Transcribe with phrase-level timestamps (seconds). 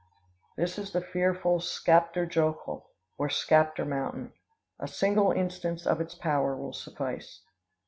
[0.57, 2.85] This is the fearful Skaptar Jokul,
[3.19, 4.33] or Skaptar mountain.
[4.79, 7.43] A single instance of its power will suffice.